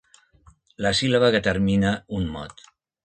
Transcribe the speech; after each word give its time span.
La 0.85 0.93
síl·laba 0.99 1.29
que 1.35 1.43
termina 1.49 1.93
un 2.21 2.27
mot. 2.39 2.65